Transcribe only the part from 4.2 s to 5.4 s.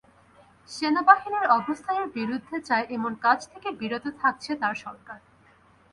থাকছে তাঁর সরকার।